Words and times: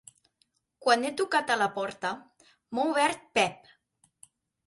Quan 0.85 1.03
he 1.09 1.11
tocat 1.19 1.51
a 1.51 1.57
la 1.63 1.67
porta, 1.75 2.11
m’ha 2.77 2.85
obert 2.93 3.23
Pep. 3.39 3.69